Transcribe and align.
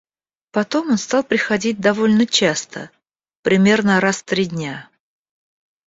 Потом 0.49 0.89
он 0.89 0.97
стал 0.97 1.23
приходить 1.23 1.79
довольно 1.79 2.25
часто, 2.25 2.89
примерно 3.43 3.99
раз 4.01 4.23
в 4.23 4.23
три 4.23 4.47
дня. 4.47 4.89